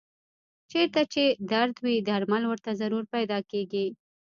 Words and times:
چېرته 0.71 1.01
چې 1.13 1.23
درد 1.51 1.75
وي 1.83 1.95
درمل 2.09 2.43
ورته 2.47 2.71
ضرور 2.81 3.03
پیدا 3.15 3.39
کېږي. 3.51 3.87